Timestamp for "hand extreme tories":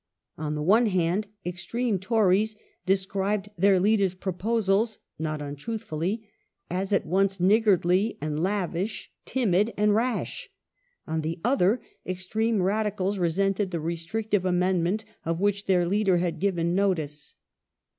0.87-2.55